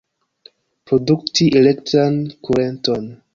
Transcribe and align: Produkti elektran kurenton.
Produkti 0.91 1.47
elektran 1.61 2.19
kurenton. 2.49 3.07